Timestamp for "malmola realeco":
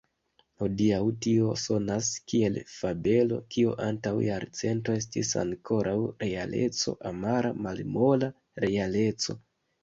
7.69-9.39